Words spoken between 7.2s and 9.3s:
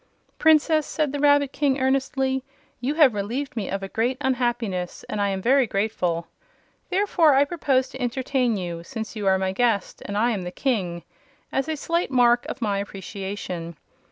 I propose to entertain you, since you